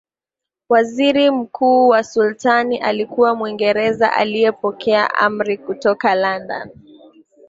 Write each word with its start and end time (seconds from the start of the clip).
waziri 0.69 1.31
mkuu 1.31 1.87
wa 1.87 2.03
Sultani 2.03 2.77
alikuwa 2.77 3.35
Mwingereza 3.35 4.13
aliyepokea 4.13 5.15
amri 5.15 5.57
kutoka 5.57 6.15
London 6.15 6.69